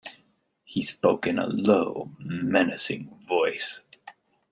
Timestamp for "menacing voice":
2.17-3.83